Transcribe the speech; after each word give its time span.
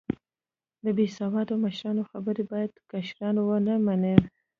د 0.83 0.85
بیسیواده 0.97 1.53
مشرانو 1.63 2.03
خبرې 2.11 2.43
باید 2.51 2.73
کشران 2.91 3.35
و 3.39 3.49
نه 3.67 3.75
منې 3.85 4.15